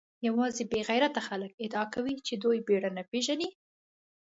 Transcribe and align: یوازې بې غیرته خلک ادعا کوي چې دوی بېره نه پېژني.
یوازې 0.27 0.63
بې 0.71 0.79
غیرته 0.89 1.21
خلک 1.27 1.51
ادعا 1.65 1.85
کوي 1.95 2.15
چې 2.27 2.33
دوی 2.43 2.59
بېره 2.67 2.89
نه 2.97 3.03
پېژني. 3.11 3.49